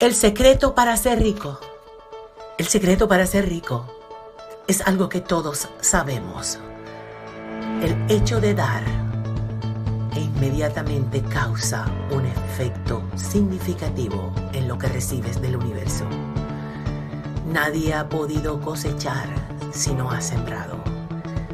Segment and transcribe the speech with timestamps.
[0.00, 1.58] El secreto para ser rico.
[2.56, 3.84] El secreto para ser rico
[4.68, 6.60] es algo que todos sabemos.
[7.82, 8.84] El hecho de dar
[10.14, 16.04] e inmediatamente causa un efecto significativo en lo que recibes del universo.
[17.48, 19.26] Nadie ha podido cosechar
[19.72, 20.76] si no ha sembrado.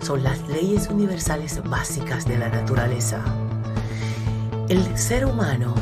[0.00, 3.20] Son las leyes universales básicas de la naturaleza.
[4.68, 5.74] El ser humano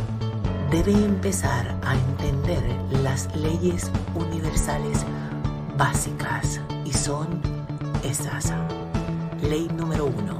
[0.82, 2.62] debe empezar a entender
[3.02, 4.98] las leyes universales
[5.78, 7.40] básicas y son
[8.04, 8.52] esas.
[9.40, 10.38] Ley número uno,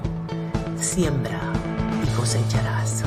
[0.79, 1.41] siembra
[2.05, 3.03] y cosecharás.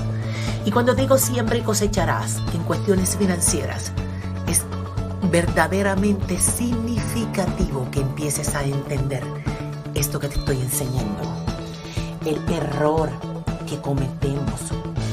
[0.65, 3.91] Y cuando digo siembra y cosecharás en cuestiones financieras,
[4.47, 4.63] es
[5.31, 9.23] verdaderamente significativo que empieces a entender
[9.93, 11.31] esto que te estoy enseñando.
[12.25, 13.11] El error
[13.67, 14.71] que cometemos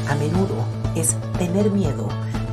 [0.09, 2.09] a menudo es tener miedo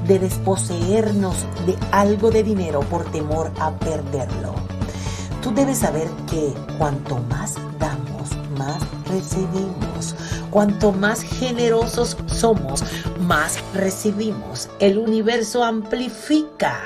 [0.07, 4.53] de desposeernos de algo de dinero por temor a perderlo.
[5.41, 10.15] Tú debes saber que cuanto más damos, más recibimos.
[10.49, 12.83] Cuanto más generosos somos,
[13.19, 14.69] más recibimos.
[14.79, 16.79] El universo amplifica.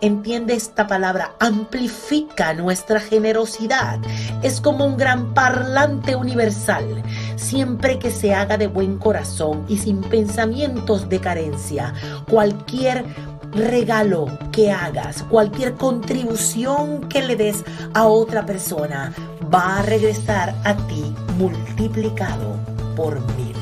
[0.00, 3.98] Entiende esta palabra, amplifica nuestra generosidad.
[4.42, 7.02] Es como un gran parlante universal
[7.40, 11.94] siempre que se haga de buen corazón y sin pensamientos de carencia.
[12.28, 13.04] Cualquier
[13.52, 19.12] regalo que hagas, cualquier contribución que le des a otra persona,
[19.52, 22.56] va a regresar a ti multiplicado
[22.94, 23.56] por mil.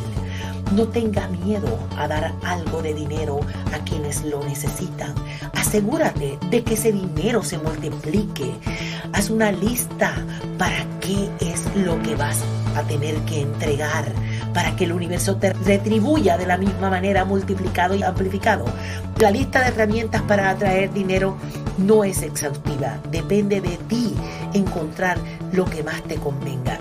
[0.75, 3.41] No tenga miedo a dar algo de dinero
[3.73, 5.15] a quienes lo necesitan.
[5.55, 8.53] Asegúrate de que ese dinero se multiplique.
[9.15, 10.15] Haz una lista
[10.59, 14.13] para qué es lo que vas a tener que entregar
[14.55, 18.65] para que el universo te retribuya de la misma manera multiplicado y amplificado.
[19.19, 21.37] La lista de herramientas para atraer dinero
[21.77, 22.99] no es exhaustiva.
[23.11, 24.15] Depende de ti
[24.53, 25.19] encontrar
[25.53, 26.79] lo que más te convenga.